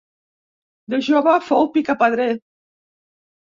[0.93, 2.29] De jove fou picapedrer.